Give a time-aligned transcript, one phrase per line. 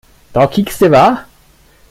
[0.33, 1.05] Da kiekste wa?